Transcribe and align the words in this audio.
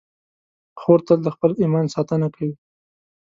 خور 0.79 0.99
تل 1.07 1.19
د 1.23 1.27
خپل 1.35 1.51
ایمان 1.61 1.85
ساتنه 1.95 2.27
کوي. 2.35 2.53